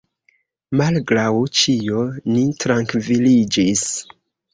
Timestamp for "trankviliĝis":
2.65-3.85